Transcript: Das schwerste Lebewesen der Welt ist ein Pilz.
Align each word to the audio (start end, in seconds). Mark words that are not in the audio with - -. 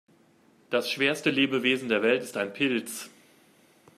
Das 0.71 0.89
schwerste 0.89 1.29
Lebewesen 1.29 1.87
der 1.87 2.01
Welt 2.01 2.23
ist 2.23 2.35
ein 2.35 2.53
Pilz. 2.53 3.11